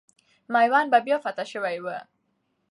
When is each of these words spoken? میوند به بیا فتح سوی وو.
میوند 0.49 0.91
به 0.91 0.99
بیا 1.05 1.17
فتح 1.23 1.43
سوی 1.51 1.77
وو. 1.83 1.97